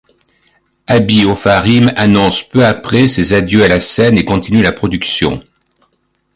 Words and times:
Abi 0.87 1.25
Ofarim 1.27 1.93
annonce 1.95 2.41
peu 2.49 2.65
après 2.65 3.05
ses 3.05 3.33
adieux 3.33 3.63
à 3.63 3.67
la 3.67 3.79
scène 3.79 4.17
et 4.17 4.25
continue 4.25 4.63
la 4.63 4.71
production. 4.71 5.39